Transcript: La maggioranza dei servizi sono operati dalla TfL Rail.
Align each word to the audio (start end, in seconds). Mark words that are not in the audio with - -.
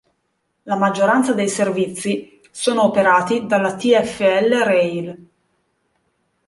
La 0.63 0.75
maggioranza 0.75 1.31
dei 1.33 1.47
servizi 1.47 2.41
sono 2.49 2.85
operati 2.85 3.45
dalla 3.45 3.75
TfL 3.75 4.63
Rail. 4.63 5.29